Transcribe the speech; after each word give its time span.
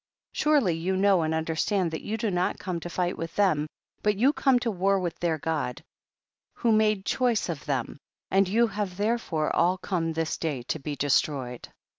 19. 0.33 0.39
Surely 0.41 0.73
you 0.73 0.97
know 0.97 1.21
and 1.21 1.31
under 1.31 1.55
stand 1.55 1.91
that 1.91 2.01
you 2.01 2.17
do 2.17 2.31
not 2.31 2.57
come 2.57 2.79
to 2.79 2.89
fight 2.89 3.15
with 3.15 3.35
them, 3.35 3.67
but 4.01 4.17
you 4.17 4.33
come 4.33 4.57
to 4.57 4.71
war 4.71 4.99
with 4.99 5.19
their 5.19 5.37
God 5.37 5.83
who 6.55 6.71
made 6.71 7.05
choice 7.05 7.49
of 7.49 7.63
them, 7.67 7.99
and 8.31 8.49
you 8.49 8.65
have 8.65 8.97
therefore 8.97 9.55
all 9.55 9.77
come 9.77 10.13
this 10.13 10.37
day 10.39 10.63
to 10.63 10.79
be 10.79 10.95
destroyed. 10.95 11.69